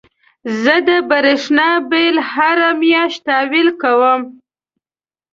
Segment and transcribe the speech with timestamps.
[0.61, 4.21] زه د برېښنا بيل هره مياشت تحويل کوم.